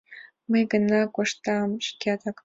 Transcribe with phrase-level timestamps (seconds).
[0.49, 2.37] Мый гына коштам шкетак».